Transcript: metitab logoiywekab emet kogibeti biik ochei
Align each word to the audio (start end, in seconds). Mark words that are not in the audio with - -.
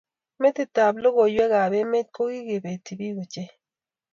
metitab 0.41 0.93
logoiywekab 1.03 1.71
emet 1.81 2.07
kogibeti 2.15 2.91
biik 2.99 3.15
ochei 3.23 3.49